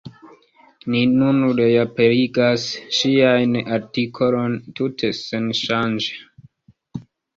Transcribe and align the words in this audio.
Ni 0.93 1.01
nun 1.17 1.41
reaperigas 1.59 2.65
ŝian 3.01 3.53
artikolon 3.77 4.57
tute 4.81 5.13
senŝanĝe. 5.19 7.03